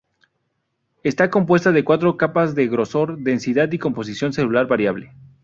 Está 1.03 1.29
compuesta 1.29 1.71
de 1.71 1.83
cuatro 1.83 2.17
capas 2.17 2.55
de 2.55 2.67
grosor, 2.67 3.19
densidad 3.19 3.71
y 3.71 3.77
composición 3.77 4.33
celular 4.33 4.65
variable. 4.65 5.13